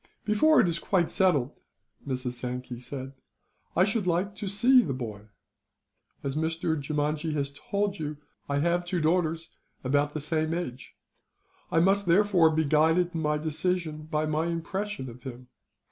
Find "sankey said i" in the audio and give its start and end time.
2.31-3.85